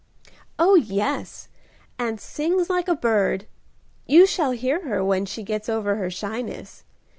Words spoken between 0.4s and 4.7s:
"Oh yes, and sings like a bird. You shall